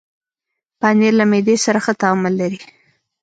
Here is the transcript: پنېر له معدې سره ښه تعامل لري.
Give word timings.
پنېر 0.79 1.13
له 1.19 1.25
معدې 1.31 1.55
سره 1.65 1.79
ښه 1.85 1.93
تعامل 2.01 2.33
لري. 2.41 2.59